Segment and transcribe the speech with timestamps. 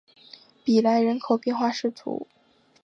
[0.63, 1.91] 比莱人口变化图示